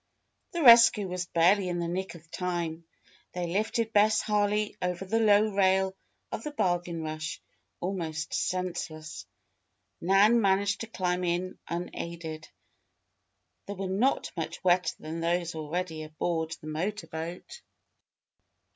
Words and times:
The 0.53 0.63
rescue 0.63 1.07
was 1.07 1.27
barely 1.27 1.69
in 1.69 1.77
the 1.77 1.87
nick 1.87 2.15
of 2.15 2.31
time. 2.31 2.85
They 3.33 3.45
lifted 3.45 3.93
Bess 3.93 4.19
Harley 4.21 4.75
over 4.81 5.05
the 5.05 5.19
low 5.19 5.49
rail 5.53 5.95
of 6.31 6.41
the 6.43 6.49
Bargain 6.49 7.03
Rush, 7.03 7.39
almost 7.79 8.33
senseless. 8.33 9.27
Nan 10.01 10.41
managed 10.41 10.81
to 10.81 10.87
climb 10.87 11.23
in 11.23 11.59
unaided. 11.67 12.49
They 13.67 13.73
were 13.73 13.85
not 13.87 14.31
much 14.35 14.63
wetter 14.63 14.95
than 14.99 15.19
those 15.19 15.53
already 15.53 16.01
aboard 16.01 16.53
the 16.59 16.65
motor 16.65 17.05
boat. 17.05 17.61